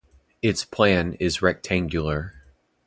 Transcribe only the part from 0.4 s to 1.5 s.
Its plan is